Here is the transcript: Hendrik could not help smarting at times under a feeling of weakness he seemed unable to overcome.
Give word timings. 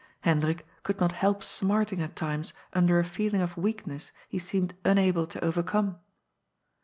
Hendrik 0.21 0.65
could 0.81 0.99
not 0.99 1.11
help 1.11 1.43
smarting 1.43 2.01
at 2.01 2.15
times 2.15 2.53
under 2.73 2.97
a 2.97 3.03
feeling 3.03 3.39
of 3.39 3.55
weakness 3.55 4.11
he 4.27 4.39
seemed 4.39 4.73
unable 4.83 5.27
to 5.27 5.43
overcome. 5.45 5.99